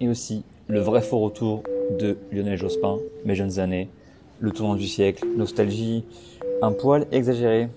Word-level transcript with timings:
et 0.00 0.08
aussi 0.08 0.42
le 0.68 0.80
vrai 0.80 1.02
faux 1.02 1.18
retour 1.18 1.62
de 1.98 2.16
Lionel 2.32 2.56
Jospin, 2.56 2.98
mes 3.24 3.34
jeunes 3.34 3.58
années, 3.58 3.88
le 4.40 4.50
tournant 4.50 4.74
du 4.74 4.86
siècle, 4.86 5.26
nostalgie, 5.36 6.04
un 6.62 6.72
poil 6.72 7.06
exagéré. 7.12 7.68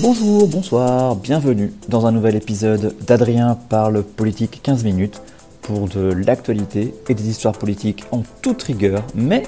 Bonjour, 0.00 0.46
bonsoir, 0.48 1.16
bienvenue 1.16 1.72
dans 1.88 2.06
un 2.06 2.12
nouvel 2.12 2.36
épisode 2.36 2.94
d'Adrien 3.04 3.58
parle 3.68 4.02
politique 4.02 4.60
15 4.62 4.84
minutes 4.84 5.20
pour 5.62 5.88
de 5.88 6.12
l'actualité 6.12 6.94
et 7.08 7.14
des 7.14 7.28
histoires 7.28 7.56
politiques 7.56 8.04
en 8.10 8.22
toute 8.42 8.62
rigueur, 8.62 9.02
mais 9.14 9.42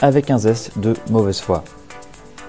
avec 0.00 0.30
un 0.30 0.38
zeste 0.38 0.78
de 0.78 0.94
mauvaise 1.10 1.40
foi. 1.40 1.64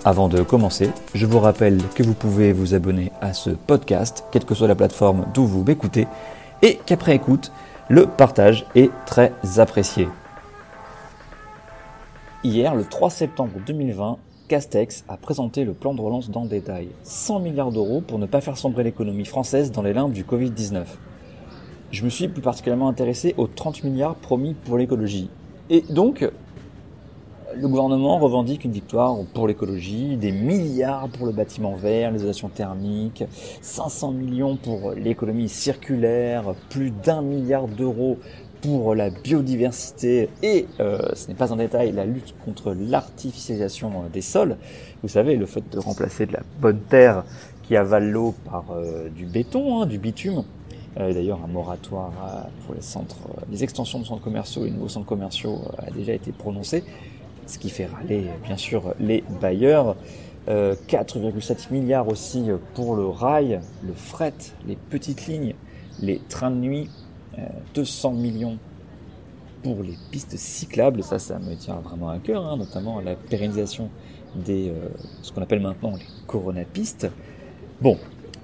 Avant 0.05 0.29
de 0.29 0.41
commencer, 0.43 0.89
je 1.13 1.25
vous 1.25 1.39
rappelle 1.39 1.79
que 1.95 2.03
vous 2.03 2.13
pouvez 2.13 2.53
vous 2.53 2.73
abonner 2.73 3.11
à 3.19 3.33
ce 3.33 3.49
podcast, 3.49 4.23
quelle 4.31 4.45
que 4.45 4.55
soit 4.55 4.67
la 4.67 4.75
plateforme 4.75 5.25
d'où 5.33 5.45
vous 5.45 5.63
m'écoutez, 5.63 6.07
et 6.61 6.79
qu'après 6.85 7.15
écoute, 7.15 7.51
le 7.89 8.05
partage 8.05 8.65
est 8.75 8.89
très 9.05 9.33
apprécié. 9.57 10.07
Hier, 12.43 12.75
le 12.75 12.83
3 12.83 13.09
septembre 13.09 13.59
2020, 13.65 14.17
Castex 14.47 15.03
a 15.09 15.17
présenté 15.17 15.65
le 15.65 15.73
plan 15.73 15.93
de 15.93 16.01
relance 16.01 16.29
dans 16.29 16.43
le 16.43 16.49
détail. 16.49 16.87
100 17.03 17.39
milliards 17.39 17.71
d'euros 17.71 18.01
pour 18.01 18.19
ne 18.19 18.25
pas 18.25 18.41
faire 18.41 18.57
sombrer 18.57 18.83
l'économie 18.83 19.25
française 19.25 19.71
dans 19.71 19.81
les 19.81 19.93
limbes 19.93 20.13
du 20.13 20.23
Covid-19. 20.23 20.85
Je 21.91 22.03
me 22.03 22.09
suis 22.09 22.27
plus 22.27 22.41
particulièrement 22.41 22.89
intéressé 22.89 23.33
aux 23.37 23.47
30 23.47 23.83
milliards 23.83 24.15
promis 24.15 24.53
pour 24.53 24.77
l'écologie. 24.77 25.29
Et 25.69 25.83
donc, 25.89 26.29
le 27.55 27.67
gouvernement 27.67 28.17
revendique 28.17 28.65
une 28.65 28.71
victoire 28.71 29.15
pour 29.33 29.47
l'écologie, 29.47 30.17
des 30.17 30.31
milliards 30.31 31.07
pour 31.09 31.25
le 31.25 31.31
bâtiment 31.31 31.75
vert, 31.75 32.11
l'isolation 32.11 32.49
thermique, 32.49 33.23
500 33.61 34.11
millions 34.11 34.57
pour 34.57 34.91
l'économie 34.91 35.49
circulaire, 35.49 36.53
plus 36.69 36.91
d'un 36.91 37.21
milliard 37.21 37.67
d'euros 37.67 38.17
pour 38.61 38.95
la 38.95 39.09
biodiversité 39.09 40.29
et, 40.41 40.65
euh, 40.79 40.99
ce 41.13 41.27
n'est 41.27 41.35
pas 41.35 41.53
un 41.53 41.57
détail, 41.57 41.91
la 41.91 42.05
lutte 42.05 42.33
contre 42.43 42.73
l'artificialisation 42.73 43.91
des 44.11 44.21
sols. 44.21 44.57
Vous 45.03 45.09
savez, 45.09 45.35
le 45.35 45.45
fait 45.45 45.63
de 45.71 45.79
remplacer 45.79 46.25
de 46.25 46.33
la 46.33 46.41
bonne 46.59 46.81
terre 46.81 47.23
qui 47.63 47.75
avale 47.75 48.09
l'eau 48.09 48.33
par 48.49 48.65
euh, 48.71 49.09
du 49.09 49.25
béton, 49.25 49.81
hein, 49.81 49.85
du 49.85 49.99
bitume. 49.99 50.43
Euh, 50.99 51.13
D'ailleurs, 51.13 51.39
un 51.43 51.47
moratoire 51.47 52.11
pour 52.65 52.73
les 52.73 52.81
centres, 52.81 53.29
les 53.51 53.63
extensions 53.63 53.99
de 53.99 54.05
centres 54.05 54.23
commerciaux 54.23 54.65
et 54.65 54.71
nouveaux 54.71 54.89
centres 54.89 55.05
commerciaux 55.05 55.61
a 55.77 55.91
déjà 55.91 56.13
été 56.13 56.31
prononcé 56.31 56.83
ce 57.47 57.57
qui 57.57 57.69
fait 57.69 57.85
râler 57.85 58.27
bien 58.45 58.57
sûr 58.57 58.93
les 58.99 59.23
bailleurs. 59.41 59.95
4,7 60.47 61.51
euh, 61.51 61.55
milliards 61.71 62.07
aussi 62.07 62.45
pour 62.73 62.95
le 62.95 63.05
rail, 63.05 63.59
le 63.85 63.93
fret, 63.93 64.33
les 64.65 64.77
petites 64.77 65.27
lignes, 65.27 65.55
les 66.01 66.19
trains 66.29 66.51
de 66.51 66.55
nuit, 66.55 66.89
200 67.73 68.13
euh, 68.13 68.15
millions 68.15 68.57
pour 69.63 69.83
les 69.83 69.95
pistes 70.11 70.37
cyclables, 70.37 71.03
ça 71.03 71.19
ça 71.19 71.39
me 71.39 71.55
tient 71.55 71.75
vraiment 71.75 72.09
à 72.09 72.19
cœur, 72.19 72.45
hein, 72.45 72.57
notamment 72.57 73.01
la 73.01 73.15
pérennisation 73.15 73.89
des 74.35 74.69
euh, 74.69 74.87
ce 75.21 75.31
qu'on 75.31 75.41
appelle 75.41 75.59
maintenant 75.59 75.95
les 75.95 76.05
coronapistes. 76.27 77.09
Bon, 77.81 77.97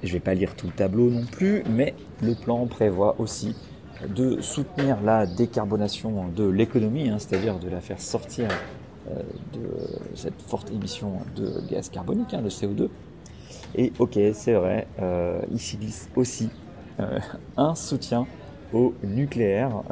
je 0.04 0.12
vais 0.12 0.20
pas 0.20 0.34
lire 0.34 0.56
tout 0.56 0.68
le 0.68 0.74
tableau 0.74 1.10
non 1.10 1.26
plus, 1.26 1.64
mais 1.70 1.94
le 2.22 2.36
plan 2.36 2.66
prévoit 2.66 3.16
aussi 3.20 3.56
de 4.08 4.42
soutenir 4.42 5.02
la 5.02 5.26
décarbonation 5.26 6.28
de 6.36 6.46
l'économie, 6.46 7.10
hein, 7.10 7.18
c'est-à-dire 7.20 7.58
de 7.60 7.70
la 7.70 7.80
faire 7.80 8.02
sortir 8.02 8.50
de 9.54 10.16
cette 10.16 10.42
forte 10.42 10.72
émission 10.72 11.20
de 11.36 11.62
gaz 11.70 11.90
carbonique, 11.90 12.34
hein, 12.34 12.42
le 12.42 12.50
CO2. 12.50 12.90
Et 13.76 13.92
ok, 14.00 14.20
c'est 14.34 14.54
vrai, 14.54 14.88
euh, 15.02 15.42
il 15.52 15.60
s'y 15.60 15.78
glisse 15.78 16.10
aussi 16.16 16.50
euh, 17.00 17.20
un 17.58 17.76
soutien 17.76 18.28
au 18.72 18.94
nucléaire, 19.04 19.84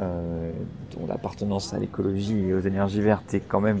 dont 0.90 1.06
l'appartenance 1.06 1.72
à 1.72 1.78
l'écologie 1.78 2.48
et 2.48 2.52
aux 2.52 2.60
énergies 2.60 3.00
vertes 3.00 3.32
est 3.32 3.38
quand 3.40 3.60
même 3.60 3.80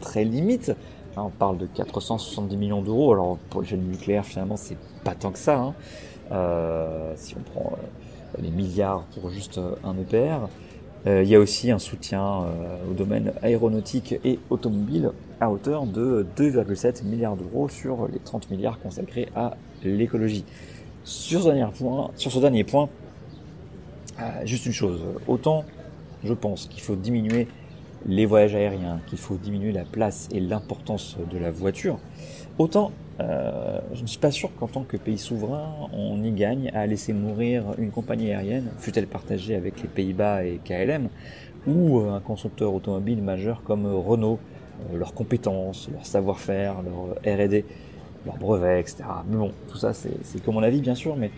très 0.00 0.24
limite. 0.24 0.74
On 1.16 1.28
parle 1.28 1.58
de 1.58 1.66
470 1.66 2.56
millions 2.56 2.82
d'euros. 2.82 3.12
Alors 3.12 3.38
pour 3.50 3.60
le 3.60 3.66
jeune 3.68 3.82
nucléaire, 3.82 4.24
finalement, 4.24 4.56
c'est 4.56 4.76
pas 5.04 5.14
tant 5.14 5.30
que 5.30 5.38
ça. 5.38 5.58
Hein. 5.60 5.74
si 7.14 7.36
on 7.36 7.42
prend 7.52 7.72
les 8.40 8.50
milliards 8.50 9.04
pour 9.14 9.30
juste 9.30 9.60
un 9.84 9.96
EPR, 9.96 10.16
euh, 10.16 10.46
il 11.06 11.28
y 11.28 11.34
a 11.34 11.40
aussi 11.40 11.70
un 11.70 11.78
soutien 11.78 12.22
euh, 12.22 12.90
au 12.90 12.94
domaine 12.94 13.32
aéronautique 13.42 14.14
et 14.24 14.38
automobile 14.50 15.10
à 15.40 15.50
hauteur 15.50 15.86
de 15.86 16.24
2,7 16.36 17.04
milliards 17.04 17.36
d'euros 17.36 17.68
sur 17.68 18.06
les 18.06 18.20
30 18.20 18.50
milliards 18.50 18.78
consacrés 18.78 19.28
à 19.34 19.56
l'écologie. 19.82 20.44
Sur 21.02 21.42
ce 21.42 21.48
dernier 21.48 21.66
point, 21.76 22.10
sur 22.14 22.30
ce 22.30 22.38
dernier 22.38 22.62
point 22.62 22.88
euh, 24.20 24.22
juste 24.44 24.66
une 24.66 24.72
chose, 24.72 25.00
autant 25.26 25.64
je 26.22 26.34
pense 26.34 26.66
qu'il 26.66 26.80
faut 26.80 26.94
diminuer 26.94 27.48
les 28.06 28.26
voyages 28.26 28.54
aériens, 28.54 29.00
qu'il 29.08 29.18
faut 29.18 29.36
diminuer 29.36 29.72
la 29.72 29.84
place 29.84 30.28
et 30.32 30.38
l'importance 30.38 31.16
de 31.32 31.38
la 31.38 31.50
voiture, 31.50 31.98
autant 32.58 32.92
euh, 33.22 33.78
je 33.94 34.02
ne 34.02 34.06
suis 34.06 34.18
pas 34.18 34.30
sûr 34.30 34.50
qu'en 34.56 34.66
tant 34.66 34.82
que 34.82 34.96
pays 34.96 35.18
souverain, 35.18 35.70
on 35.92 36.22
y 36.22 36.32
gagne 36.32 36.70
à 36.74 36.86
laisser 36.86 37.12
mourir 37.12 37.64
une 37.78 37.90
compagnie 37.90 38.30
aérienne, 38.30 38.70
fut-elle 38.78 39.06
partagée 39.06 39.54
avec 39.54 39.82
les 39.82 39.88
Pays-Bas 39.88 40.44
et 40.44 40.60
KLM, 40.64 41.08
ou 41.66 42.00
euh, 42.00 42.12
un 42.12 42.20
constructeur 42.20 42.74
automobile 42.74 43.22
majeur 43.22 43.62
comme 43.62 43.86
Renault, 43.86 44.38
euh, 44.92 44.98
leurs 44.98 45.14
compétences, 45.14 45.88
leur 45.92 46.04
savoir-faire, 46.04 46.76
leur 46.82 47.16
R&D, 47.22 47.64
leurs 48.26 48.38
brevets, 48.38 48.80
etc. 48.80 49.04
Mais 49.28 49.36
bon, 49.36 49.52
tout 49.68 49.76
ça 49.76 49.92
c'est 49.92 50.42
que 50.42 50.50
mon 50.50 50.62
avis 50.62 50.80
bien 50.80 50.94
sûr, 50.94 51.16
mais 51.16 51.30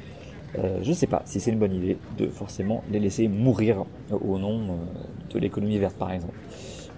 je 0.83 0.89
ne 0.89 0.95
sais 0.95 1.09
pas 1.09 1.23
si 1.25 1.41
c'est 1.41 1.51
une 1.51 1.59
bonne 1.59 1.75
idée 1.75 1.97
de 2.17 2.29
forcément 2.29 2.85
les 2.89 3.01
laisser 3.01 3.27
mourir 3.27 3.87
au 4.13 4.39
nom 4.39 4.61
de 5.29 5.39
l'économie 5.41 5.79
verte 5.79 5.97
par 5.97 6.13
exemple. 6.13 6.35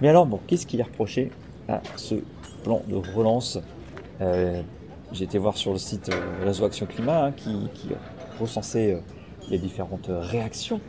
Mais 0.02 0.08
alors 0.10 0.26
bon, 0.26 0.40
qu'est-ce 0.46 0.66
qui 0.66 0.78
est 0.78 0.82
reproché 0.82 1.30
à 1.66 1.80
ce 1.96 2.16
plan 2.64 2.82
de 2.86 2.96
relance? 2.96 3.58
J'ai 5.12 5.24
été 5.24 5.38
voir 5.38 5.56
sur 5.56 5.72
le 5.72 5.78
site 5.78 6.10
euh, 6.10 6.44
Réseau 6.44 6.64
Action 6.64 6.86
Climat 6.86 7.26
hein, 7.26 7.32
qui, 7.32 7.68
qui, 7.74 7.88
recensait 8.40 8.92
euh, 8.92 9.00
les 9.48 9.58
différentes 9.58 10.10
réactions 10.10 10.80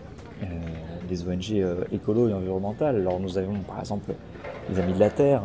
des 1.10 1.28
ONG 1.28 1.66
écolo 1.92 2.30
et 2.30 2.34
environnementales. 2.34 2.98
Alors 2.98 3.20
nous 3.20 3.40
avons 3.40 3.58
par 3.62 3.80
exemple 3.80 4.14
les 4.70 4.80
Amis 4.80 4.94
de 4.94 5.00
la 5.00 5.10
Terre, 5.10 5.42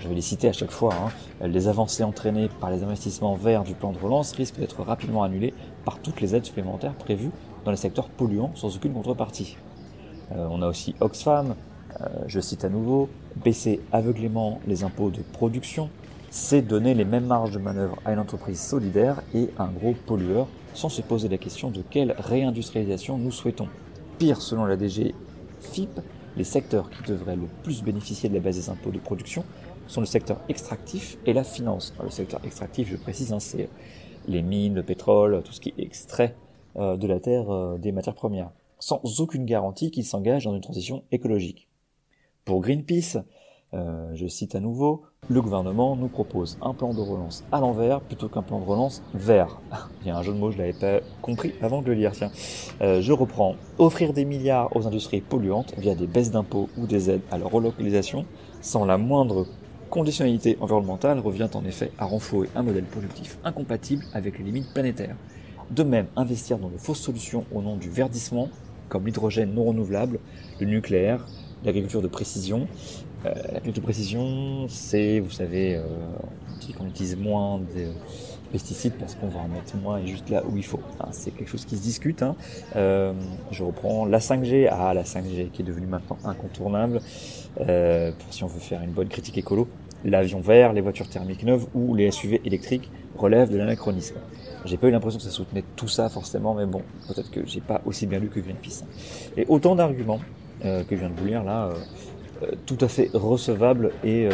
je 0.00 0.08
vais 0.08 0.14
les 0.14 0.22
citer 0.22 0.48
à 0.48 0.52
chaque 0.52 0.72
fois, 0.72 0.92
hein. 0.94 1.46
les 1.46 1.68
avancées 1.68 2.02
entraînées 2.02 2.48
par 2.60 2.70
les 2.70 2.82
investissements 2.82 3.34
verts 3.34 3.62
du 3.62 3.74
plan 3.74 3.92
de 3.92 3.98
relance 3.98 4.32
risquent 4.32 4.58
d'être 4.58 4.82
rapidement 4.82 5.22
annulées 5.22 5.54
par 5.84 6.00
toutes 6.00 6.20
les 6.20 6.34
aides 6.34 6.44
supplémentaires 6.44 6.94
prévues 6.94 7.30
dans 7.64 7.70
les 7.70 7.76
secteurs 7.76 8.08
polluants 8.08 8.50
sans 8.56 8.74
aucune 8.74 8.92
contrepartie. 8.92 9.56
on 10.32 10.62
a 10.62 10.66
aussi 10.66 10.96
Oxfam, 10.98 11.54
je 12.26 12.40
cite 12.40 12.64
à 12.64 12.70
nouveau, 12.70 13.08
baisser 13.36 13.80
aveuglément 13.92 14.60
les 14.66 14.82
impôts 14.82 15.10
de 15.10 15.20
production, 15.20 15.90
c'est 16.30 16.62
donner 16.62 16.94
les 16.94 17.04
mêmes 17.04 17.26
marges 17.26 17.52
de 17.52 17.58
manœuvre 17.58 17.98
à 18.04 18.12
une 18.12 18.18
entreprise 18.18 18.60
solidaire 18.60 19.22
et 19.34 19.48
à 19.58 19.64
un 19.64 19.72
gros 19.72 19.94
pollueur 20.06 20.46
sans 20.74 20.88
se 20.88 21.02
poser 21.02 21.28
la 21.28 21.38
question 21.38 21.70
de 21.70 21.82
quelle 21.82 22.14
réindustrialisation 22.18 23.18
nous 23.18 23.32
souhaitons. 23.32 23.68
Pire, 24.18 24.40
selon 24.40 24.66
la 24.66 24.76
DG 24.76 25.14
FIP, 25.60 26.00
les 26.36 26.44
secteurs 26.44 26.90
qui 26.90 27.02
devraient 27.10 27.36
le 27.36 27.48
plus 27.62 27.82
bénéficier 27.82 28.28
de 28.28 28.34
la 28.34 28.40
base 28.40 28.56
des 28.56 28.70
impôts 28.70 28.90
de 28.90 28.98
production 28.98 29.44
sont 29.86 30.00
le 30.00 30.06
secteur 30.06 30.38
extractif 30.48 31.16
et 31.24 31.32
la 31.32 31.44
finance. 31.44 31.94
le 32.02 32.10
secteur 32.10 32.40
extractif, 32.44 32.88
je 32.90 32.96
précise, 32.96 33.32
hein, 33.32 33.40
c'est 33.40 33.68
les 34.26 34.42
mines, 34.42 34.74
le 34.74 34.82
pétrole, 34.82 35.42
tout 35.42 35.52
ce 35.52 35.60
qui 35.60 35.70
est 35.70 35.82
extrait 35.82 36.36
euh, 36.76 36.96
de 36.96 37.06
la 37.06 37.18
terre 37.18 37.50
euh, 37.50 37.78
des 37.78 37.90
matières 37.90 38.14
premières, 38.14 38.50
sans 38.78 39.00
aucune 39.20 39.46
garantie 39.46 39.90
qu'ils 39.90 40.04
s'engagent 40.04 40.44
dans 40.44 40.54
une 40.54 40.60
transition 40.60 41.02
écologique. 41.10 41.68
Pour 42.44 42.60
Greenpeace, 42.60 43.18
euh, 43.74 44.10
je 44.14 44.26
cite 44.26 44.54
à 44.54 44.60
nouveau, 44.60 45.02
le 45.28 45.42
gouvernement 45.42 45.94
nous 45.94 46.08
propose 46.08 46.56
un 46.62 46.72
plan 46.72 46.94
de 46.94 47.00
relance 47.00 47.44
à 47.52 47.60
l'envers 47.60 48.00
plutôt 48.00 48.28
qu'un 48.28 48.42
plan 48.42 48.60
de 48.60 48.64
relance 48.64 49.02
vert. 49.12 49.60
Il 50.02 50.08
y 50.08 50.10
a 50.10 50.16
un 50.16 50.22
jeu 50.22 50.32
de 50.32 50.38
mots, 50.38 50.50
je 50.50 50.56
l'avais 50.56 50.72
pas 50.72 51.00
compris 51.20 51.52
avant 51.60 51.82
de 51.82 51.86
le 51.88 51.94
lire. 51.94 52.12
Tiens, 52.12 52.30
euh, 52.80 53.02
je 53.02 53.12
reprends. 53.12 53.56
Offrir 53.78 54.14
des 54.14 54.24
milliards 54.24 54.74
aux 54.74 54.86
industries 54.86 55.20
polluantes 55.20 55.74
via 55.76 55.94
des 55.94 56.06
baisses 56.06 56.30
d'impôts 56.30 56.70
ou 56.78 56.86
des 56.86 57.10
aides 57.10 57.20
à 57.30 57.36
leur 57.36 57.50
relocalisation, 57.50 58.24
sans 58.62 58.86
la 58.86 58.96
moindre 58.96 59.46
conditionnalité 59.90 60.56
environnementale, 60.60 61.18
revient 61.18 61.48
en 61.52 61.64
effet 61.64 61.92
à 61.98 62.06
renflouer 62.06 62.48
un 62.56 62.62
modèle 62.62 62.84
productif 62.84 63.38
incompatible 63.44 64.04
avec 64.14 64.38
les 64.38 64.44
limites 64.44 64.72
planétaires. 64.72 65.16
De 65.70 65.82
même, 65.82 66.06
investir 66.16 66.58
dans 66.58 66.70
de 66.70 66.78
fausses 66.78 67.00
solutions 67.00 67.44
au 67.52 67.60
nom 67.60 67.76
du 67.76 67.90
verdissement, 67.90 68.48
comme 68.88 69.04
l'hydrogène 69.04 69.52
non 69.52 69.64
renouvelable, 69.64 70.20
le 70.58 70.66
nucléaire, 70.66 71.26
l'agriculture 71.64 72.02
de 72.02 72.08
précision. 72.08 72.66
Euh, 73.26 73.60
de 73.64 73.80
précision, 73.80 74.66
c'est, 74.68 75.20
vous 75.20 75.30
savez, 75.30 75.76
euh, 75.76 75.82
on 76.54 76.58
dit 76.58 76.72
qu'on 76.72 76.86
utilise 76.86 77.16
moins 77.16 77.58
de 77.58 77.92
pesticides 78.52 78.94
parce 78.98 79.14
qu'on 79.14 79.28
va 79.28 79.40
en 79.40 79.48
mettre 79.48 79.76
moins 79.76 79.98
et 79.98 80.06
juste 80.06 80.30
là 80.30 80.42
où 80.48 80.56
il 80.56 80.64
faut. 80.64 80.80
c'est 81.10 81.30
quelque 81.32 81.50
chose 81.50 81.64
qui 81.64 81.76
se 81.76 81.82
discute. 81.82 82.22
Hein. 82.22 82.36
Euh, 82.76 83.12
je 83.50 83.62
reprends 83.62 84.06
la 84.06 84.18
5G. 84.18 84.68
Ah, 84.70 84.94
la 84.94 85.02
5G 85.02 85.50
qui 85.50 85.62
est 85.62 85.64
devenue 85.64 85.86
maintenant 85.86 86.18
incontournable. 86.24 87.00
Euh, 87.60 88.12
pour 88.12 88.32
si 88.32 88.44
on 88.44 88.46
veut 88.46 88.60
faire 88.60 88.82
une 88.82 88.92
bonne 88.92 89.08
critique 89.08 89.36
écolo, 89.36 89.68
l'avion 90.04 90.40
vert, 90.40 90.72
les 90.72 90.80
voitures 90.80 91.08
thermiques 91.08 91.42
neuves 91.42 91.66
ou 91.74 91.94
les 91.94 92.10
SUV 92.10 92.40
électriques 92.44 92.90
relèvent 93.16 93.50
de 93.50 93.58
l'anachronisme. 93.58 94.16
J'ai 94.64 94.76
pas 94.76 94.88
eu 94.88 94.90
l'impression 94.90 95.18
que 95.18 95.24
ça 95.24 95.30
soutenait 95.30 95.64
tout 95.76 95.88
ça 95.88 96.08
forcément, 96.08 96.54
mais 96.54 96.66
bon, 96.66 96.82
peut-être 97.08 97.30
que 97.30 97.46
j'ai 97.46 97.60
pas 97.60 97.80
aussi 97.84 98.06
bien 98.06 98.18
lu 98.18 98.28
que 98.28 98.40
Greenpeace. 98.40 98.84
Et 99.36 99.46
autant 99.48 99.74
d'arguments 99.74 100.20
euh, 100.64 100.82
que 100.84 100.96
je 100.96 101.00
viens 101.00 101.10
de 101.10 101.18
vous 101.18 101.26
lire 101.26 101.44
là, 101.44 101.66
euh, 101.66 101.74
tout 102.66 102.78
à 102.80 102.88
fait 102.88 103.10
recevables 103.14 103.90
et, 104.04 104.28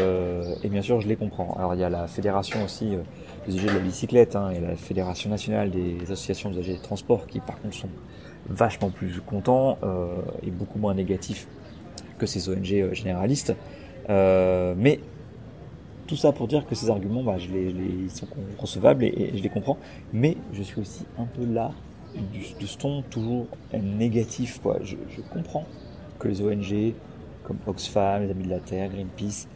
et, 0.63 0.69
bien 0.69 0.83
sûr 0.83 1.01
je 1.01 1.09
les 1.09 1.17
comprends. 1.17 1.55
Alors 1.59 1.75
il 1.75 1.81
y 1.81 1.85
a 1.85 1.89
la 1.89 2.07
fédération 2.07 2.63
aussi 2.65 2.97
des 3.47 3.55
usagers 3.55 3.69
de 3.69 3.75
la 3.75 3.81
bicyclette 3.81 4.37
hein, 4.37 4.51
et 4.51 4.61
la 4.61 4.77
fédération 4.77 5.31
nationale 5.31 5.71
des 5.71 6.03
associations 6.05 6.51
d'usagers 6.51 6.75
des 6.75 6.83
transports 6.83 7.27
qui 7.27 7.41
par 7.41 7.61
contre 7.61 7.75
sont 7.75 7.89
vachement 8.49 8.91
plus 8.91 9.21
contents 9.21 9.79
et 10.43 10.51
beaucoup 10.51 10.79
moins 10.79 10.95
négatifs 10.95 11.49
que 12.19 12.27
ces 12.27 12.49
ONG 12.49 12.93
généralistes. 12.93 13.55
mais 14.09 15.01
tout 16.07 16.17
ça 16.17 16.33
pour 16.33 16.49
dire 16.49 16.67
que 16.67 16.75
ces 16.75 16.91
arguments, 16.91 17.23
bah, 17.23 17.37
ils 17.39 18.11
sont 18.11 18.27
recevables 18.59 19.05
et, 19.05 19.33
je 19.35 19.43
les 19.43 19.49
comprends. 19.49 19.79
Mais 20.13 20.37
je 20.53 20.63
suis 20.63 20.81
aussi 20.81 21.05
un 21.19 21.25
peu 21.25 21.45
là 21.45 21.73
de 22.17 22.67
ce 22.67 22.79
ton 22.79 23.03
toujours 23.03 23.47
négatif. 23.73 24.61
Quoi. 24.63 24.79
Je, 24.83 24.97
comprends 25.33 25.65
que 26.19 26.29
les 26.29 26.43
ONG 26.43 26.95
comme 27.45 27.59
Oxfam, 27.67 28.25
les 28.25 28.31
Amis 28.31 28.45
de 28.45 28.51
la 28.51 28.59
Terre, 28.59 28.89
Greenpeace, 28.91 29.47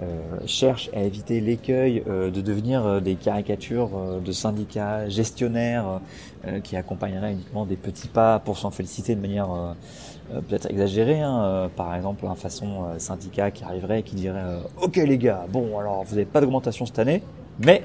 euh, 0.00 0.38
cherchent 0.46 0.90
à 0.94 1.02
éviter 1.02 1.40
l'écueil 1.40 2.04
euh, 2.06 2.30
de 2.30 2.40
devenir 2.40 2.86
euh, 2.86 3.00
des 3.00 3.16
caricatures 3.16 3.90
euh, 3.96 4.20
de 4.20 4.30
syndicats 4.30 5.08
gestionnaires 5.08 6.00
euh, 6.46 6.60
qui 6.60 6.76
accompagneraient 6.76 7.32
uniquement 7.32 7.66
des 7.66 7.74
petits 7.74 8.06
pas 8.06 8.38
pour 8.38 8.58
s'en 8.58 8.70
féliciter 8.70 9.16
de 9.16 9.20
manière 9.20 9.50
euh, 9.50 10.40
peut-être 10.48 10.70
exagéré, 10.70 11.20
hein, 11.20 11.68
par 11.74 11.94
exemple 11.96 12.26
un 12.26 12.34
façon 12.34 12.84
syndicat 12.98 13.50
qui 13.50 13.64
arriverait 13.64 14.00
et 14.00 14.02
qui 14.02 14.14
dirait 14.14 14.44
Ok 14.80 14.96
les 14.96 15.16
gars, 15.16 15.46
bon 15.50 15.78
alors 15.78 16.04
vous 16.04 16.16
n'avez 16.16 16.26
pas 16.26 16.42
d'augmentation 16.42 16.84
cette 16.84 16.98
année, 16.98 17.22
mais 17.58 17.84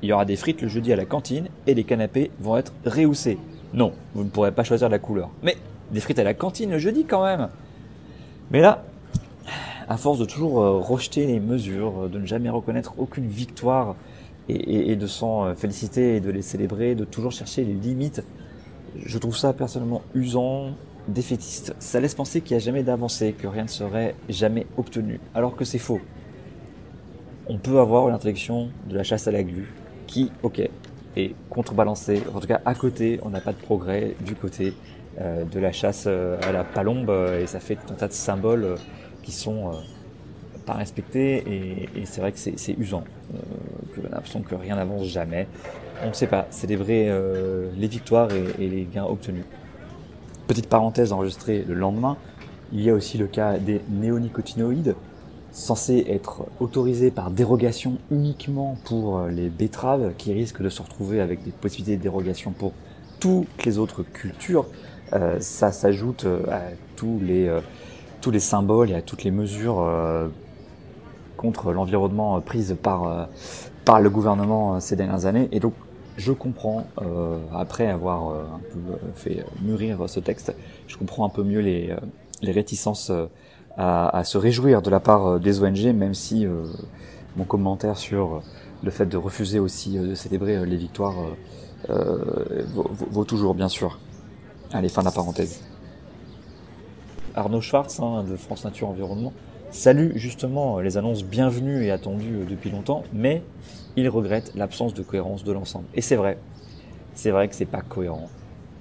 il 0.00 0.08
y 0.08 0.12
aura 0.12 0.24
des 0.24 0.36
frites 0.36 0.62
le 0.62 0.68
jeudi 0.68 0.92
à 0.92 0.96
la 0.96 1.04
cantine 1.04 1.48
et 1.66 1.74
les 1.74 1.82
canapés 1.82 2.30
vont 2.38 2.56
être 2.56 2.72
réhaussés. 2.86 3.38
Non, 3.74 3.92
vous 4.14 4.22
ne 4.22 4.30
pourrez 4.30 4.52
pas 4.52 4.62
choisir 4.62 4.88
la 4.88 5.00
couleur. 5.00 5.30
Mais 5.42 5.56
des 5.90 6.00
frites 6.00 6.20
à 6.20 6.24
la 6.24 6.32
cantine 6.32 6.70
le 6.70 6.78
jeudi 6.78 7.04
quand 7.04 7.24
même. 7.24 7.48
Mais 8.50 8.60
là, 8.60 8.84
à 9.90 9.96
force 9.96 10.18
de 10.18 10.24
toujours 10.24 10.54
rejeter 10.86 11.26
les 11.26 11.40
mesures, 11.40 12.08
de 12.08 12.18
ne 12.18 12.24
jamais 12.24 12.48
reconnaître 12.48 12.94
aucune 12.96 13.26
victoire 13.26 13.96
et, 14.48 14.96
de 14.96 15.06
s'en 15.06 15.54
féliciter 15.54 16.16
et 16.16 16.20
de 16.20 16.30
les 16.30 16.42
célébrer, 16.42 16.94
de 16.94 17.04
toujours 17.04 17.32
chercher 17.32 17.64
les 17.64 17.74
limites, 17.74 18.22
je 18.96 19.18
trouve 19.18 19.36
ça 19.36 19.52
personnellement 19.52 20.02
usant, 20.14 20.70
défaitiste. 21.08 21.74
Ça 21.78 22.00
laisse 22.00 22.14
penser 22.14 22.40
qu'il 22.40 22.56
n'y 22.56 22.62
a 22.62 22.64
jamais 22.64 22.82
d'avancée, 22.82 23.32
que 23.32 23.46
rien 23.46 23.64
ne 23.64 23.68
serait 23.68 24.14
jamais 24.28 24.66
obtenu, 24.76 25.20
alors 25.34 25.56
que 25.56 25.64
c'est 25.64 25.78
faux. 25.78 26.00
On 27.48 27.58
peut 27.58 27.80
avoir 27.80 28.08
une 28.08 28.14
intellection 28.14 28.68
de 28.88 28.94
la 28.96 29.02
chasse 29.02 29.26
à 29.26 29.32
la 29.32 29.42
glu 29.42 29.72
qui, 30.06 30.30
ok, 30.42 30.68
est 31.16 31.34
contrebalancée. 31.48 32.22
En 32.34 32.40
tout 32.40 32.46
cas, 32.46 32.60
à 32.64 32.74
côté, 32.74 33.18
on 33.22 33.30
n'a 33.30 33.40
pas 33.40 33.52
de 33.52 33.58
progrès 33.58 34.14
du 34.24 34.34
côté 34.34 34.72
euh, 35.20 35.44
de 35.44 35.58
la 35.58 35.72
chasse 35.72 36.04
euh, 36.06 36.38
à 36.42 36.52
la 36.52 36.62
palombe 36.62 37.12
et 37.40 37.46
ça 37.46 37.58
fait 37.58 37.74
tout 37.74 37.92
un 37.92 37.96
tas 37.96 38.06
de 38.06 38.12
symboles 38.12 38.64
euh, 38.64 38.76
sont 39.30 39.72
pas 40.66 40.74
respectés 40.74 41.88
et, 41.96 42.04
c'est 42.04 42.20
vrai 42.20 42.32
que 42.32 42.38
c'est 42.38 42.76
usant, 42.78 43.04
que 43.94 44.00
a 44.06 44.10
l'impression 44.10 44.40
que 44.40 44.54
rien 44.54 44.76
n'avance 44.76 45.04
jamais. 45.04 45.48
On 46.04 46.08
ne 46.08 46.12
sait 46.12 46.26
pas 46.26 46.46
célébrer 46.50 47.10
les 47.76 47.88
victoires 47.88 48.28
et 48.32 48.68
les 48.68 48.86
gains 48.92 49.04
obtenus. 49.04 49.44
Petite 50.46 50.68
parenthèse 50.68 51.12
enregistrée 51.12 51.64
le 51.66 51.74
lendemain, 51.74 52.16
il 52.72 52.80
y 52.82 52.90
a 52.90 52.94
aussi 52.94 53.18
le 53.18 53.26
cas 53.26 53.58
des 53.58 53.80
néonicotinoïdes, 53.88 54.94
censés 55.52 56.04
être 56.08 56.46
autorisés 56.60 57.10
par 57.10 57.30
dérogation 57.30 57.98
uniquement 58.10 58.76
pour 58.84 59.18
euh, 59.18 59.28
les 59.28 59.48
betteraves, 59.48 60.12
qui 60.16 60.32
risquent 60.32 60.62
de 60.62 60.68
se 60.68 60.82
retrouver 60.82 61.20
avec 61.20 61.42
des 61.42 61.50
possibilités 61.50 61.96
de 61.96 62.02
dérogation 62.02 62.52
pour 62.52 62.72
toutes 63.18 63.64
les 63.64 63.78
autres 63.78 64.02
cultures. 64.02 64.66
Euh, 65.12 65.36
ça 65.40 65.72
s'ajoute 65.72 66.24
euh, 66.24 66.44
à 66.50 66.60
tous 66.94 67.18
les, 67.20 67.48
tous 68.20 68.30
les 68.30 68.40
symboles 68.40 68.90
et 68.90 68.94
à 68.94 69.02
toutes 69.02 69.24
les 69.24 69.30
mesures 69.30 69.86
contre 71.36 71.72
l'environnement 71.72 72.40
prises 72.40 72.76
par, 72.82 73.28
par 73.84 74.00
le 74.00 74.10
gouvernement 74.10 74.80
ces 74.80 74.96
dernières 74.96 75.26
années. 75.26 75.48
Et 75.52 75.60
donc 75.60 75.74
je 76.20 76.32
comprends, 76.32 76.86
euh, 77.00 77.38
après 77.54 77.86
avoir 77.86 78.30
euh, 78.30 78.44
un 78.54 78.58
peu 78.58 78.78
euh, 78.92 78.96
fait 79.14 79.44
mûrir 79.62 80.08
ce 80.08 80.20
texte, 80.20 80.54
je 80.86 80.96
comprends 80.96 81.24
un 81.24 81.30
peu 81.30 81.42
mieux 81.42 81.60
les, 81.60 81.96
les 82.42 82.52
réticences 82.52 83.10
à, 83.76 84.22
se 84.24 84.36
réjouir 84.36 84.82
de 84.82 84.90
la 84.90 85.00
part 85.00 85.40
des 85.40 85.62
ONG, 85.62 85.94
même 85.94 86.12
si 86.12 86.46
mon 87.36 87.44
commentaire 87.44 87.96
sur 87.96 88.42
le 88.82 88.90
fait 88.90 89.06
de 89.06 89.16
refuser 89.16 89.58
aussi 89.58 89.98
de 89.98 90.14
célébrer 90.14 90.66
les 90.66 90.76
victoires 90.76 91.16
vaut, 91.88 93.24
toujours, 93.24 93.54
bien 93.54 93.68
sûr. 93.68 93.98
Allez, 94.72 94.88
fin 94.88 95.00
de 95.00 95.06
la 95.06 95.12
parenthèse. 95.12 95.62
Arnaud 97.34 97.60
Schwartz, 97.60 98.00
hein, 98.00 98.24
de 98.28 98.36
France 98.36 98.64
Nature 98.64 98.88
Environnement, 98.88 99.32
salue 99.70 100.16
justement 100.16 100.80
les 100.80 100.96
annonces 100.96 101.24
bienvenues 101.24 101.84
et 101.84 101.90
attendues 101.90 102.44
depuis 102.48 102.70
longtemps, 102.70 103.04
mais 103.12 103.42
il 103.96 104.08
regrette 104.08 104.52
l'absence 104.54 104.94
de 104.94 105.02
cohérence 105.02 105.44
de 105.44 105.52
l'ensemble. 105.52 105.86
Et 105.94 106.00
c'est 106.00 106.16
vrai, 106.16 106.38
c'est 107.14 107.30
vrai 107.30 107.48
que 107.48 107.54
c'est 107.54 107.66
pas 107.66 107.82
cohérent. 107.82 108.28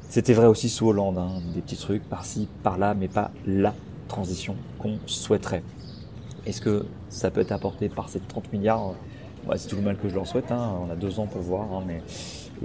C'était 0.09 0.33
vrai 0.33 0.47
aussi 0.47 0.69
sous 0.69 0.87
Hollande, 0.87 1.17
hein, 1.17 1.41
des 1.53 1.61
petits 1.61 1.77
trucs 1.77 2.03
par-ci, 2.03 2.47
par-là, 2.63 2.95
mais 2.95 3.07
pas 3.07 3.31
la 3.45 3.73
transition 4.07 4.55
qu'on 4.79 4.97
souhaiterait. 5.05 5.63
Est-ce 6.45 6.61
que 6.61 6.85
ça 7.09 7.29
peut 7.29 7.41
être 7.41 7.51
apporté 7.51 7.89
par 7.89 8.09
ces 8.09 8.19
30 8.19 8.51
milliards? 8.51 8.93
C'est 9.55 9.67
tout 9.67 9.75
le 9.75 9.81
mal 9.81 9.97
que 9.97 10.09
je 10.09 10.15
leur 10.15 10.27
souhaite, 10.27 10.51
hein. 10.51 10.75
on 10.85 10.91
a 10.91 10.95
deux 10.95 11.19
ans 11.19 11.27
pour 11.27 11.41
voir, 11.41 11.67
mais 11.85 12.01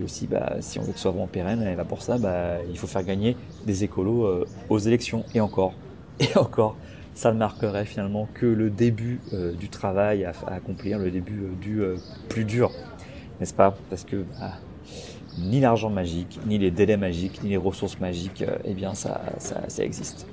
aussi 0.02 0.26
bah, 0.26 0.56
si 0.60 0.78
on 0.78 0.82
veut 0.82 0.92
que 0.92 0.96
ce 0.96 1.02
soit 1.02 1.10
vraiment 1.10 1.26
pérenne, 1.26 1.62
et 1.62 1.76
pour 1.84 2.02
ça, 2.02 2.18
bah, 2.18 2.56
il 2.68 2.78
faut 2.78 2.86
faire 2.86 3.04
gagner 3.04 3.36
des 3.66 3.84
écolos 3.84 4.24
euh, 4.24 4.46
aux 4.68 4.78
élections, 4.78 5.24
et 5.34 5.40
encore, 5.40 5.74
et 6.20 6.36
encore 6.36 6.76
ça 7.14 7.32
ne 7.32 7.38
marquerait 7.38 7.84
finalement 7.84 8.28
que 8.34 8.46
le 8.46 8.70
début 8.70 9.20
euh, 9.32 9.52
du 9.52 9.68
travail 9.68 10.24
à, 10.24 10.32
accomplir, 10.48 10.98
le 10.98 11.10
début 11.10 11.44
euh, 11.44 11.54
du 11.60 11.82
plus 12.28 12.44
dur, 12.44 12.72
n'est-ce 13.38 13.54
pas? 13.54 13.76
Parce 13.88 14.04
que 14.04 14.24
bah, 14.38 14.54
ni 15.38 15.60
l'argent 15.60 15.90
magique, 15.90 16.40
ni 16.46 16.58
les 16.58 16.70
délais 16.70 16.96
magiques, 16.96 17.42
ni 17.42 17.50
les 17.50 17.56
ressources 17.56 17.98
magiques, 18.00 18.44
eh 18.64 18.74
bien 18.74 18.94
ça, 18.94 19.20
ça, 19.38 19.62
ça, 19.68 19.84
existe. 19.84 20.26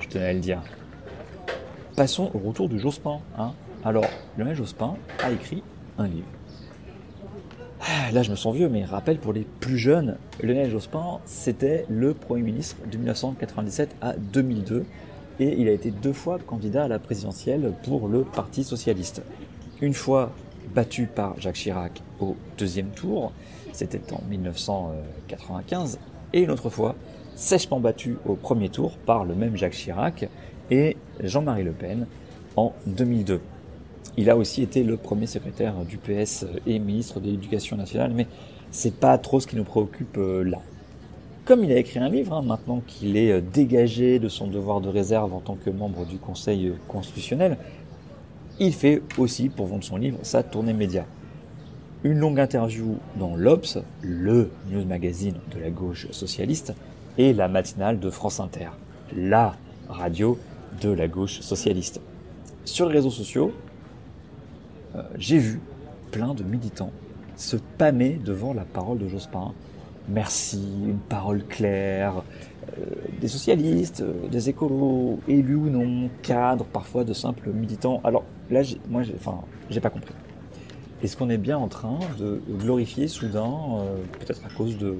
Je 0.00 0.08
tenais 0.08 0.26
à 0.26 0.32
le 0.32 0.40
dire. 0.40 0.62
Passons 1.96 2.30
au 2.34 2.38
retour 2.38 2.68
du 2.68 2.78
Jospin. 2.78 3.20
Hein 3.38 3.52
Alors, 3.84 4.06
Lionel 4.38 4.56
Jospin 4.56 4.94
a 5.22 5.30
écrit 5.30 5.62
un 5.98 6.08
livre. 6.08 6.26
Là, 8.12 8.22
je 8.22 8.30
me 8.30 8.36
sens 8.36 8.54
vieux, 8.54 8.68
mais 8.68 8.84
rappel 8.84 9.18
pour 9.18 9.32
les 9.32 9.46
plus 9.60 9.76
jeunes, 9.76 10.16
Lionel 10.42 10.70
Jospin, 10.70 11.18
c'était 11.26 11.84
le 11.90 12.14
Premier 12.14 12.42
ministre 12.42 12.76
de 12.90 12.96
1997 12.96 13.96
à 14.00 14.14
2002 14.14 14.86
et 15.40 15.60
il 15.60 15.68
a 15.68 15.72
été 15.72 15.90
deux 15.90 16.12
fois 16.12 16.38
candidat 16.38 16.84
à 16.84 16.88
la 16.88 16.98
présidentielle 16.98 17.72
pour 17.82 18.08
le 18.08 18.22
Parti 18.22 18.64
socialiste. 18.64 19.22
Une 19.82 19.92
fois 19.92 20.30
battu 20.74 21.06
par 21.06 21.38
Jacques 21.40 21.56
Chirac 21.56 22.02
au 22.20 22.36
deuxième 22.56 22.88
tour, 22.88 23.32
c'était 23.72 24.00
en 24.12 24.22
1995, 24.28 25.98
et 26.32 26.40
une 26.40 26.50
autre 26.50 26.70
fois 26.70 26.94
sèchement 27.34 27.80
battu 27.80 28.16
au 28.26 28.34
premier 28.34 28.68
tour 28.68 28.96
par 28.98 29.24
le 29.24 29.34
même 29.34 29.56
Jacques 29.56 29.72
Chirac 29.72 30.28
et 30.70 30.96
Jean-Marie 31.20 31.64
Le 31.64 31.72
Pen 31.72 32.06
en 32.56 32.72
2002. 32.86 33.40
Il 34.16 34.30
a 34.30 34.36
aussi 34.36 34.62
été 34.62 34.84
le 34.84 34.96
premier 34.96 35.26
secrétaire 35.26 35.74
du 35.84 35.98
PS 35.98 36.46
et 36.66 36.78
ministre 36.78 37.20
de 37.20 37.26
l'Éducation 37.26 37.76
nationale, 37.76 38.12
mais 38.14 38.26
c'est 38.70 38.94
pas 38.94 39.18
trop 39.18 39.40
ce 39.40 39.46
qui 39.46 39.56
nous 39.56 39.64
préoccupe 39.64 40.18
euh, 40.18 40.42
là. 40.44 40.58
Comme 41.44 41.62
il 41.62 41.72
a 41.72 41.76
écrit 41.76 41.98
un 41.98 42.08
livre, 42.08 42.32
hein, 42.32 42.42
maintenant 42.42 42.80
qu'il 42.86 43.16
est 43.16 43.32
euh, 43.32 43.40
dégagé 43.40 44.18
de 44.18 44.28
son 44.28 44.46
devoir 44.46 44.80
de 44.80 44.88
réserve 44.88 45.34
en 45.34 45.40
tant 45.40 45.56
que 45.56 45.70
membre 45.70 46.06
du 46.06 46.18
Conseil 46.18 46.72
constitutionnel, 46.88 47.58
il 48.60 48.72
fait 48.72 49.02
aussi, 49.18 49.48
pour 49.48 49.66
vendre 49.66 49.82
son 49.82 49.96
livre, 49.96 50.18
sa 50.22 50.42
tournée 50.42 50.72
média. 50.72 51.06
Une 52.04 52.18
longue 52.18 52.38
interview 52.38 52.98
dans 53.16 53.34
l'Obs, 53.34 53.78
le 54.00 54.50
news 54.70 54.84
magazine 54.84 55.34
de 55.52 55.58
la 55.58 55.70
gauche 55.70 56.06
socialiste, 56.12 56.72
et 57.18 57.32
la 57.32 57.48
matinale 57.48 57.98
de 57.98 58.10
France 58.10 58.40
Inter, 58.40 58.70
la 59.16 59.56
radio 59.88 60.38
de 60.80 60.90
la 60.90 61.08
gauche 61.08 61.40
socialiste. 61.40 62.00
Sur 62.64 62.88
les 62.88 62.94
réseaux 62.94 63.10
sociaux, 63.10 63.52
euh, 64.96 65.02
j'ai 65.16 65.38
vu 65.38 65.60
plein 66.10 66.34
de 66.34 66.44
militants 66.44 66.92
se 67.36 67.56
pâmer 67.56 68.20
devant 68.24 68.54
la 68.54 68.64
parole 68.64 68.98
de 68.98 69.08
Jospin 69.08 69.52
merci, 70.08 70.62
une 70.86 70.98
parole 70.98 71.44
claire, 71.44 72.22
euh, 72.78 72.84
des 73.20 73.28
socialistes, 73.28 74.02
euh, 74.02 74.28
des 74.28 74.48
écolos, 74.48 75.18
élus 75.28 75.56
ou 75.56 75.70
non, 75.70 76.10
cadres, 76.22 76.64
parfois 76.64 77.04
de 77.04 77.12
simples 77.12 77.50
militants. 77.50 78.00
Alors 78.04 78.24
là, 78.50 78.62
moi, 78.88 79.02
j'ai, 79.02 79.14
enfin, 79.16 79.40
pas 79.80 79.90
compris. 79.90 80.14
Est-ce 81.02 81.16
qu'on 81.16 81.30
est 81.30 81.38
bien 81.38 81.58
en 81.58 81.68
train 81.68 81.98
de 82.18 82.40
glorifier 82.58 83.08
soudain, 83.08 83.52
peut-être 84.20 84.40
à 84.46 84.54
cause 84.56 84.78
de 84.78 84.96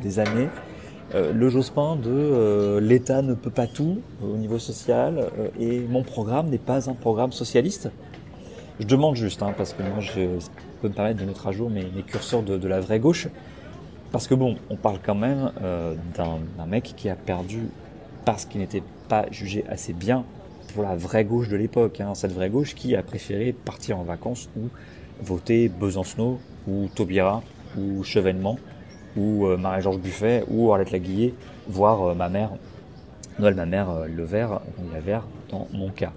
des 0.00 0.20
années, 0.20 0.48
le 1.12 1.48
Jospin 1.48 1.96
de 1.96 2.78
l'État 2.80 3.20
ne 3.20 3.34
peut 3.34 3.50
pas 3.50 3.66
tout 3.66 3.98
au 4.22 4.36
niveau 4.36 4.60
social 4.60 5.28
et 5.58 5.80
mon 5.80 6.04
programme 6.04 6.50
n'est 6.50 6.58
pas 6.58 6.88
un 6.88 6.94
programme 6.94 7.32
socialiste? 7.32 7.90
Je 8.80 8.86
demande 8.86 9.16
juste, 9.16 9.42
hein, 9.42 9.52
parce 9.56 9.74
que 9.74 9.82
moi, 9.82 10.00
je 10.00 10.38
peux 10.80 10.88
me 10.88 10.94
permettre 10.94 11.20
de 11.20 11.24
mettre 11.26 11.46
à 11.46 11.52
jour 11.52 11.68
mes, 11.68 11.84
curseurs 12.06 12.42
de, 12.42 12.68
la 12.68 12.80
vraie 12.80 13.00
gauche. 13.00 13.28
Parce 14.10 14.26
que 14.26 14.34
bon, 14.34 14.56
on 14.70 14.76
parle 14.76 14.98
quand 15.02 15.14
même 15.14 15.52
euh, 15.62 15.94
d'un 16.16 16.66
mec 16.66 16.94
qui 16.96 17.08
a 17.08 17.14
perdu 17.14 17.68
parce 18.24 18.44
qu'il 18.44 18.60
n'était 18.60 18.82
pas 19.08 19.26
jugé 19.30 19.64
assez 19.68 19.92
bien 19.92 20.24
pour 20.74 20.82
la 20.82 20.96
vraie 20.96 21.24
gauche 21.24 21.48
de 21.48 21.56
l'époque. 21.56 22.00
Hein, 22.00 22.14
cette 22.14 22.32
vraie 22.32 22.50
gauche 22.50 22.74
qui 22.74 22.94
a 22.96 23.02
préféré 23.02 23.52
partir 23.52 23.98
en 23.98 24.04
vacances 24.04 24.48
ou 24.56 24.68
voter 25.22 25.68
Besancenot 25.68 26.38
ou 26.66 26.88
Taubira 26.94 27.42
ou 27.76 28.02
Chevènement 28.04 28.58
ou 29.16 29.46
euh, 29.46 29.56
Marie-Georges 29.56 29.98
Buffet 29.98 30.44
ou 30.48 30.72
Arlette 30.72 30.90
Laguillet, 30.90 31.34
voire 31.68 32.02
euh, 32.02 32.14
ma 32.14 32.28
mère, 32.28 32.50
Noël 33.38 33.54
ma 33.54 33.66
mère, 33.66 33.88
le 34.14 34.24
vert, 34.24 34.60
il 34.78 34.92
y 34.92 34.96
a 34.96 35.00
vert 35.00 35.24
dans 35.50 35.68
mon 35.72 35.90
cas. 35.90 36.12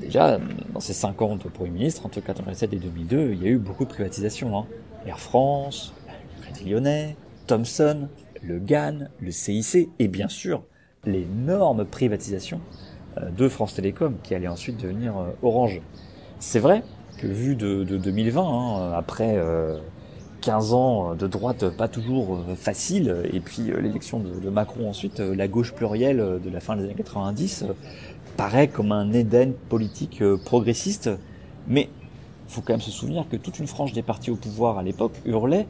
Déjà, 0.00 0.38
dans 0.72 0.80
ces 0.80 0.92
50 0.92 1.48
premiers 1.50 1.70
ministres, 1.70 2.04
entre 2.06 2.18
1987 2.18 2.72
et 2.72 2.76
2002, 2.76 3.32
il 3.32 3.42
y 3.42 3.46
a 3.46 3.50
eu 3.50 3.58
beaucoup 3.58 3.84
de 3.84 3.90
privatisations. 3.90 4.58
Hein. 4.58 4.66
Air 5.06 5.20
France, 5.20 5.94
Lyonnais, 6.64 7.16
Thomson, 7.46 8.08
le 8.42 8.58
GAN, 8.58 9.08
le 9.20 9.30
CIC 9.30 9.88
et 9.98 10.08
bien 10.08 10.28
sûr 10.28 10.62
l'énorme 11.04 11.84
privatisation 11.84 12.60
euh, 13.18 13.30
de 13.30 13.48
France 13.48 13.74
Télécom 13.74 14.16
qui 14.22 14.34
allait 14.34 14.48
ensuite 14.48 14.80
devenir 14.80 15.16
euh, 15.16 15.30
Orange. 15.42 15.80
C'est 16.38 16.58
vrai 16.58 16.82
que 17.18 17.26
vu 17.26 17.56
de, 17.56 17.84
2020, 17.84 18.42
hein, 18.42 18.92
après 18.94 19.40
15 20.42 20.72
euh, 20.72 20.76
ans 20.76 21.14
de 21.14 21.26
droite 21.26 21.70
pas 21.76 21.88
toujours 21.88 22.40
facile, 22.56 23.22
et 23.32 23.40
puis 23.40 23.62
l'élection 23.62 24.20
de, 24.20 24.50
Macron 24.50 24.90
ensuite, 24.90 25.20
la 25.20 25.48
gauche 25.48 25.72
plurielle 25.72 26.18
de 26.44 26.50
la 26.50 26.60
fin 26.60 26.76
des 26.76 26.84
années 26.84 26.94
90 26.94 27.64
paraît 28.36 28.68
comme 28.68 28.92
un 28.92 29.12
Éden 29.12 29.52
politique 29.68 30.22
progressiste, 30.44 31.10
mais 31.66 31.88
il 32.48 32.52
faut 32.52 32.60
quand 32.60 32.74
même 32.74 32.80
se 32.80 32.90
souvenir 32.90 33.26
que 33.28 33.36
toute 33.36 33.58
une 33.58 33.66
frange 33.66 33.92
des 33.92 34.02
partis 34.02 34.30
au 34.30 34.36
pouvoir 34.36 34.78
à 34.78 34.82
l'époque 34.82 35.14
hurlait 35.24 35.66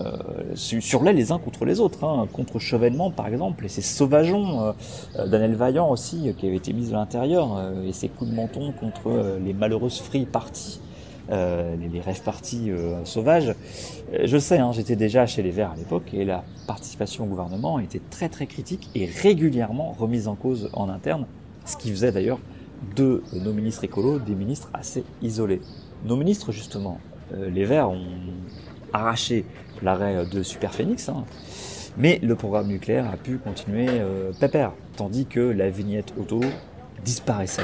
euh, 0.00 0.16
surlaient 0.54 1.12
les 1.12 1.32
uns 1.32 1.38
contre 1.38 1.64
les 1.64 1.78
autres, 1.78 2.02
hein, 2.04 2.26
contre 2.32 2.58
Chevènement 2.58 3.10
par 3.10 3.28
exemple, 3.28 3.66
et 3.66 3.68
ces 3.68 3.82
sauvageons 3.82 4.62
euh, 4.62 4.72
euh 5.16 5.28
d'Anel 5.28 5.54
Vaillant 5.54 5.90
aussi, 5.90 6.28
euh, 6.28 6.32
qui 6.32 6.46
avait 6.46 6.56
été 6.56 6.72
mis 6.72 6.90
à 6.90 6.96
l'intérieur, 6.96 7.62
et 7.86 7.92
ses 7.92 8.08
coups 8.08 8.30
de 8.30 8.34
menton 8.34 8.72
contre 8.72 9.38
les 9.44 9.52
malheureuses 9.52 10.00
free 10.00 10.24
parties, 10.24 10.80
les, 11.30 11.88
les 11.92 12.00
rêves 12.00 12.22
parties 12.22 12.70
sauvages. 13.04 13.54
je 14.24 14.38
sais, 14.38 14.58
hein, 14.58 14.72
j'étais 14.72 14.96
déjà 14.96 15.26
chez 15.26 15.42
les 15.42 15.50
Verts 15.50 15.72
à 15.72 15.76
l'époque, 15.76 16.12
et 16.14 16.24
la 16.24 16.42
participation 16.66 17.24
au 17.24 17.26
gouvernement 17.26 17.78
était 17.78 18.00
très 18.10 18.28
très 18.28 18.46
critique 18.46 18.88
et 18.94 19.06
régulièrement 19.06 19.92
remise 19.98 20.26
en 20.26 20.34
cause 20.34 20.70
en 20.72 20.88
interne, 20.88 21.26
ce 21.64 21.76
qui 21.76 21.90
faisait 21.90 22.12
d'ailleurs 22.12 22.40
de 22.96 23.22
nos 23.32 23.52
ministres 23.52 23.84
écolos 23.84 24.18
des 24.18 24.34
ministres 24.34 24.70
assez 24.74 25.04
isolés. 25.22 25.60
Nos 26.04 26.16
ministres, 26.16 26.50
justement, 26.50 26.98
les 27.32 27.64
Verts 27.64 27.90
ont 27.90 28.04
arraché 28.92 29.44
l'arrêt 29.82 30.26
de 30.26 30.42
Super 30.42 30.74
Phoenix. 30.74 31.08
Hein. 31.08 31.24
Mais 31.96 32.18
le 32.22 32.34
programme 32.36 32.68
nucléaire 32.68 33.08
a 33.10 33.16
pu 33.16 33.36
continuer 33.36 33.86
euh, 33.88 34.32
pépère, 34.32 34.72
tandis 34.96 35.26
que 35.26 35.40
la 35.40 35.68
vignette 35.68 36.14
auto 36.18 36.40
disparaissait. 37.04 37.62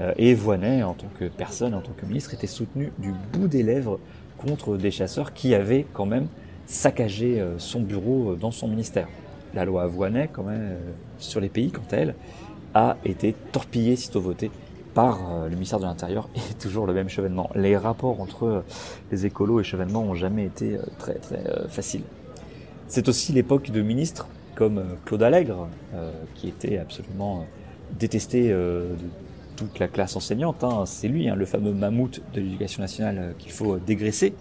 Euh, 0.00 0.14
et 0.16 0.34
Voinet, 0.34 0.82
en 0.82 0.94
tant 0.94 1.08
que 1.18 1.26
personne, 1.26 1.74
en 1.74 1.82
tant 1.82 1.92
que 1.92 2.06
ministre, 2.06 2.32
était 2.32 2.46
soutenu 2.46 2.92
du 2.98 3.12
bout 3.32 3.48
des 3.48 3.62
lèvres 3.62 3.98
contre 4.38 4.76
des 4.76 4.90
chasseurs 4.90 5.34
qui 5.34 5.54
avaient 5.54 5.84
quand 5.92 6.06
même 6.06 6.28
saccagé 6.64 7.40
euh, 7.40 7.58
son 7.58 7.80
bureau 7.80 8.36
dans 8.36 8.50
son 8.50 8.68
ministère. 8.68 9.08
La 9.54 9.64
loi 9.66 9.86
Voinet, 9.86 10.30
quand 10.32 10.44
même, 10.44 10.76
sur 11.18 11.40
les 11.40 11.48
pays, 11.48 11.70
quant 11.70 11.82
à 11.90 11.96
elle, 11.96 12.14
a 12.74 12.96
été 13.04 13.34
torpillée 13.52 13.96
sitôt 13.96 14.20
votée 14.20 14.50
par 14.94 15.44
le 15.44 15.54
ministère 15.54 15.78
de 15.78 15.84
l'Intérieur 15.84 16.28
et 16.36 16.54
toujours 16.54 16.86
le 16.86 16.92
même 16.92 17.08
chevènement. 17.08 17.50
Les 17.54 17.76
rapports 17.76 18.20
entre 18.20 18.64
les 19.10 19.26
écolos 19.26 19.60
et 19.60 19.64
chevènement 19.64 20.02
ont 20.02 20.14
jamais 20.14 20.44
été 20.44 20.78
très 20.98 21.14
très 21.14 21.42
faciles. 21.68 22.02
C'est 22.88 23.08
aussi 23.08 23.32
l'époque 23.32 23.70
de 23.70 23.82
ministres 23.82 24.28
comme 24.54 24.82
Claude 25.04 25.22
Allègre, 25.22 25.68
qui 26.34 26.48
était 26.48 26.78
absolument 26.78 27.46
détesté 27.98 28.48
de 28.48 28.96
toute 29.58 29.78
la 29.80 29.88
classe 29.88 30.14
enseignante. 30.16 30.62
Hein. 30.62 30.84
C'est 30.86 31.08
lui, 31.08 31.28
hein, 31.28 31.34
le 31.34 31.44
fameux 31.44 31.72
mammouth 31.72 32.22
de 32.32 32.40
l'éducation 32.40 32.80
nationale 32.80 33.34
qu'il 33.38 33.50
faut 33.50 33.76
dégraisser. 33.78 34.34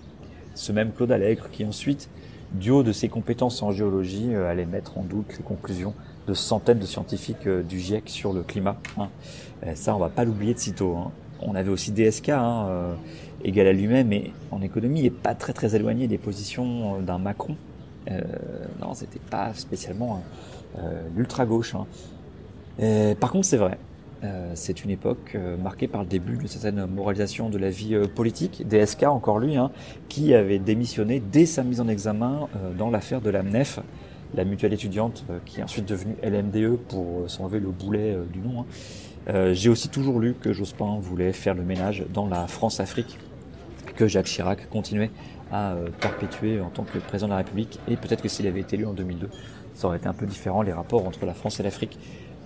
Ce 0.53 0.71
même 0.71 0.91
Claude 0.91 1.11
Allègre 1.11 1.49
qui 1.49 1.65
ensuite, 1.65 2.09
du 2.51 2.71
haut 2.71 2.83
de 2.83 2.91
ses 2.91 3.09
compétences 3.09 3.61
en 3.61 3.71
géologie, 3.71 4.33
allait 4.35 4.65
mettre 4.65 4.97
en 4.97 5.03
doute 5.03 5.37
les 5.37 5.43
conclusions 5.43 5.93
de 6.27 6.33
centaines 6.33 6.79
de 6.79 6.85
scientifiques 6.85 7.47
euh, 7.47 7.63
du 7.63 7.79
GIEC 7.79 8.09
sur 8.09 8.33
le 8.33 8.43
climat. 8.43 8.77
Hein. 8.97 9.09
Euh, 9.65 9.71
ça, 9.75 9.95
on 9.95 9.99
va 9.99 10.09
pas 10.09 10.25
l'oublier 10.25 10.53
de 10.53 10.59
sitôt. 10.59 10.95
Hein. 10.95 11.11
On 11.41 11.55
avait 11.55 11.69
aussi 11.69 11.91
DSK, 11.91 12.29
hein, 12.29 12.65
euh, 12.67 12.93
égal 13.43 13.67
à 13.67 13.73
lui-même, 13.73 14.07
mais 14.07 14.31
en 14.51 14.61
économie, 14.61 15.05
et 15.05 15.09
pas 15.09 15.35
très 15.35 15.53
très 15.53 15.75
éloigné 15.75 16.07
des 16.07 16.17
positions 16.17 17.01
d'un 17.01 17.17
Macron. 17.17 17.55
Euh, 18.11 18.21
non, 18.81 18.93
c'était 18.93 19.19
pas 19.19 19.53
spécialement 19.53 20.23
l'ultra 21.15 21.45
gauche. 21.47 21.73
Hein. 21.73 23.15
par 23.19 23.31
contre, 23.31 23.45
c'est 23.45 23.57
vrai. 23.57 23.79
C'est 24.55 24.83
une 24.83 24.89
époque 24.89 25.37
marquée 25.61 25.87
par 25.87 26.01
le 26.01 26.07
début 26.07 26.37
d'une 26.37 26.47
certaine 26.47 26.85
moralisation 26.85 27.49
de 27.49 27.57
la 27.57 27.69
vie 27.69 27.95
politique. 28.15 28.67
DSK, 28.67 29.03
encore 29.03 29.39
lui, 29.39 29.57
hein, 29.57 29.71
qui 30.09 30.33
avait 30.33 30.59
démissionné 30.59 31.19
dès 31.19 31.45
sa 31.45 31.63
mise 31.63 31.81
en 31.81 31.87
examen 31.87 32.47
dans 32.77 32.89
l'affaire 32.89 33.21
de 33.21 33.29
la 33.29 33.43
MNEF, 33.43 33.79
la 34.35 34.43
mutuelle 34.43 34.73
étudiante, 34.73 35.25
euh, 35.29 35.39
qui 35.45 35.59
est 35.59 35.63
ensuite 35.63 35.87
devenue 35.87 36.15
LMDE 36.23 36.77
pour 36.89 37.21
euh, 37.21 37.27
s'enlever 37.27 37.59
le 37.59 37.69
boulet 37.69 38.13
euh, 38.13 38.25
du 38.25 38.39
nom. 38.39 38.61
Hein. 38.61 38.65
J'ai 39.51 39.67
aussi 39.67 39.89
toujours 39.89 40.21
lu 40.21 40.35
que 40.39 40.53
Jospin 40.53 40.99
voulait 41.01 41.33
faire 41.33 41.53
le 41.53 41.61
ménage 41.61 42.05
dans 42.13 42.27
la 42.27 42.47
France-Afrique, 42.47 43.17
que 43.97 44.07
Jacques 44.07 44.27
Chirac 44.27 44.69
continuait 44.69 45.11
à 45.51 45.75
perpétuer 45.99 46.61
en 46.61 46.69
tant 46.69 46.83
que 46.83 46.97
président 46.97 47.27
de 47.27 47.31
la 47.31 47.39
République, 47.39 47.77
et 47.89 47.97
peut-être 47.97 48.21
que 48.21 48.29
s'il 48.29 48.47
avait 48.47 48.61
été 48.61 48.77
élu 48.77 48.85
en 48.85 48.93
2002, 48.93 49.29
ça 49.73 49.87
aurait 49.87 49.97
été 49.97 50.07
un 50.07 50.13
peu 50.13 50.25
différent 50.25 50.61
les 50.61 50.71
rapports 50.71 51.05
entre 51.05 51.25
la 51.25 51.33
France 51.33 51.59
et 51.59 51.63
l'Afrique. 51.63 51.99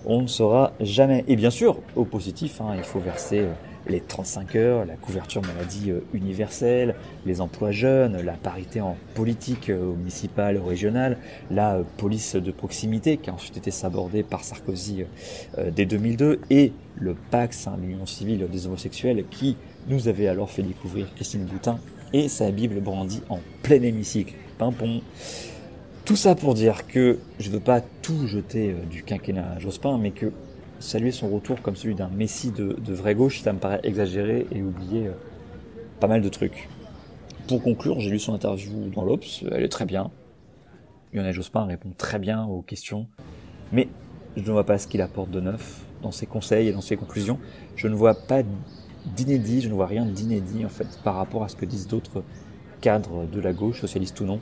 On 0.05 0.22
ne 0.22 0.27
saura 0.27 0.74
jamais. 0.79 1.24
Et 1.27 1.36
bien 1.36 1.50
sûr, 1.50 1.77
au 1.96 2.05
positif, 2.05 2.62
hein, 2.62 2.74
il 2.77 2.84
faut 2.84 3.00
verser 3.00 3.46
les 3.88 4.00
35 4.00 4.55
heures, 4.55 4.86
la 4.86 4.96
couverture 4.96 5.41
maladie 5.41 5.91
euh, 5.91 6.01
universelle, 6.13 6.96
les 7.25 7.41
emplois 7.41 7.72
jeunes, 7.72 8.22
la 8.22 8.34
parité 8.34 8.81
en 8.81 8.96
politique 9.15 9.70
euh, 9.70 9.93
municipale, 9.93 10.58
régionale, 10.58 11.17
la 11.50 11.75
euh, 11.75 11.84
police 11.98 12.36
de 12.36 12.51
proximité 12.51 13.17
qui 13.17 13.29
a 13.29 13.34
ensuite 13.34 13.58
été 13.58 13.72
sabordée 13.72 14.24
par 14.24 14.43
Sarkozy 14.43 15.05
dès 15.75 15.86
2002 15.86 16.41
et 16.50 16.74
le 16.96 17.15
Pax, 17.31 17.67
l'union 17.81 18.05
civile 18.05 18.48
des 18.51 18.67
homosexuels 18.67 19.25
qui 19.29 19.58
nous 19.88 20.08
avait 20.08 20.27
alors 20.27 20.50
fait 20.50 20.63
découvrir 20.63 21.13
Christine 21.15 21.46
Boutin 21.46 21.79
et 22.13 22.27
sa 22.27 22.51
Bible 22.51 22.79
brandie 22.79 23.22
en 23.29 23.39
plein 23.63 23.81
hémicycle. 23.81 24.34
Pimpon. 24.58 25.01
Tout 26.05 26.15
ça 26.15 26.34
pour 26.34 26.55
dire 26.55 26.88
que 26.88 27.20
je 27.39 27.50
ne 27.50 27.53
veux 27.53 27.60
pas 27.60 27.79
tout 28.01 28.25
jeter 28.25 28.75
du 28.89 29.03
quinquennat 29.03 29.60
Jospin, 29.60 30.00
mais 30.00 30.12
que 30.12 30.31
saluer 30.79 31.12
son 31.12 31.29
retour 31.29 31.62
comme 31.62 31.75
celui 31.75 31.93
d'un 31.93 32.10
messie 32.10 32.51
de, 32.51 32.75
vraie 32.91 33.13
gauche, 33.13 33.41
ça 33.41 33.53
me 33.53 33.60
paraît 33.60 33.79
exagéré 33.84 34.48
et 34.51 34.63
oublier 34.63 35.08
euh, 35.08 35.12
pas 36.00 36.08
mal 36.08 36.22
de 36.22 36.29
trucs. 36.29 36.70
Pour 37.48 37.62
conclure, 37.62 38.00
j'ai 38.00 38.10
lu 38.10 38.17
son 38.17 38.34
interview 38.34 38.89
dans 38.89 39.03
l'Obs, 39.03 39.43
elle 39.51 39.63
est 39.63 39.70
très 39.70 39.86
bien. 39.86 40.10
Lionel 41.13 41.34
Jospin 41.34 41.65
répond 41.65 41.91
très 41.96 42.17
bien 42.17 42.46
aux 42.46 42.62
questions, 42.62 43.08
mais 43.72 43.88
je 44.36 44.41
ne 44.41 44.51
vois 44.51 44.65
pas 44.65 44.79
ce 44.79 44.88
qu'il 44.88 45.01
apporte 45.01 45.29
de 45.29 45.39
neuf 45.39 45.86
dans 46.01 46.12
ses 46.12 46.25
conseils 46.25 46.67
et 46.67 46.72
dans 46.72 46.81
ses 46.81 46.98
conclusions. 46.98 47.38
Je 47.75 47.88
ne 47.88 47.96
vois 47.96 48.15
pas 48.15 48.41
d'inédit, 49.05 49.62
je 49.62 49.70
ne 49.70 49.74
vois 49.74 49.88
rien 49.88 50.05
d'inédit 50.05 50.65
en 50.65 50.70
fait 50.70 51.00
par 51.03 51.15
rapport 51.15 51.43
à 51.43 51.48
ce 51.48 51.55
que 51.55 51.65
disent 51.65 51.88
d'autres 51.88 52.24
cadres 52.79 53.25
de 53.27 53.39
la 53.39 53.53
gauche, 53.53 53.81
socialistes 53.81 54.20
ou 54.22 54.25
non, 54.25 54.39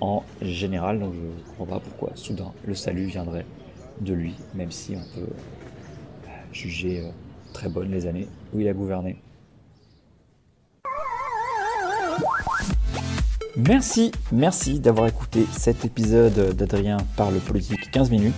en 0.00 0.22
général. 0.42 1.00
Donc 1.00 1.14
je 1.14 1.20
ne 1.20 1.48
comprends 1.48 1.78
pas 1.78 1.80
pourquoi 1.80 2.12
soudain 2.14 2.52
le 2.64 2.74
salut 2.74 3.06
viendrait 3.06 3.46
de 4.00 4.14
lui, 4.14 4.34
même 4.54 4.70
si 4.70 4.96
on 4.96 5.20
peut 5.20 5.32
jugé 6.52 7.00
euh, 7.00 7.10
très 7.52 7.68
bonnes 7.68 7.90
les 7.90 8.06
années 8.06 8.28
où 8.52 8.60
il 8.60 8.68
a 8.68 8.72
gouverné. 8.72 9.16
Merci, 13.56 14.12
merci 14.30 14.78
d'avoir 14.78 15.08
écouté 15.08 15.44
cet 15.50 15.84
épisode 15.84 16.54
d'Adrien 16.54 16.98
parle 17.16 17.34
politique 17.40 17.90
15 17.90 18.10
minutes. 18.10 18.34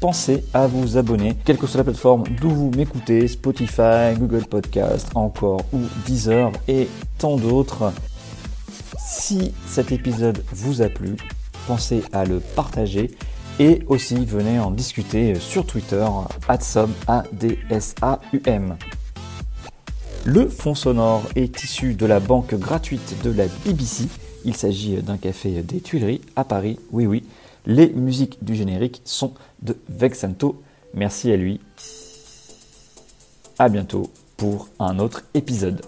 Pensez 0.00 0.44
à 0.54 0.66
vous 0.66 0.96
abonner, 0.96 1.36
quelle 1.44 1.58
que 1.58 1.66
soit 1.66 1.78
la 1.78 1.84
plateforme 1.84 2.24
d'où 2.40 2.50
vous 2.50 2.70
m'écoutez, 2.70 3.28
Spotify, 3.28 4.14
Google 4.18 4.46
Podcast, 4.46 5.08
encore 5.14 5.60
ou 5.72 5.80
Deezer 6.06 6.52
et 6.68 6.88
tant 7.18 7.36
d'autres. 7.36 7.92
Si 9.08 9.52
cet 9.68 9.92
épisode 9.92 10.42
vous 10.50 10.82
a 10.82 10.88
plu, 10.88 11.14
pensez 11.68 12.02
à 12.12 12.24
le 12.24 12.40
partager 12.40 13.12
et 13.60 13.82
aussi 13.86 14.16
venez 14.24 14.58
en 14.58 14.72
discuter 14.72 15.36
sur 15.36 15.64
Twitter 15.64 16.04
@som 16.60 16.92
Le 20.24 20.48
fond 20.48 20.74
sonore 20.74 21.22
est 21.36 21.62
issu 21.62 21.94
de 21.94 22.04
la 22.04 22.18
banque 22.18 22.56
gratuite 22.56 23.14
de 23.22 23.30
la 23.30 23.46
BBC. 23.64 24.08
Il 24.44 24.56
s'agit 24.56 24.96
d'un 24.96 25.18
café 25.18 25.62
des 25.62 25.80
Tuileries 25.80 26.22
à 26.34 26.42
Paris. 26.42 26.80
Oui 26.90 27.06
oui, 27.06 27.22
les 27.64 27.90
musiques 27.90 28.42
du 28.42 28.56
générique 28.56 29.02
sont 29.04 29.34
de 29.62 29.76
Vexanto. 29.88 30.60
Merci 30.94 31.30
à 31.30 31.36
lui. 31.36 31.60
À 33.60 33.68
bientôt 33.68 34.10
pour 34.36 34.68
un 34.80 34.98
autre 34.98 35.22
épisode. 35.34 35.80